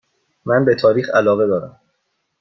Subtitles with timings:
[0.45, 1.79] من به تاریخ علاقه دارم.